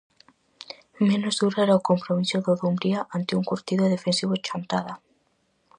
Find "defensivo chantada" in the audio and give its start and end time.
3.95-4.93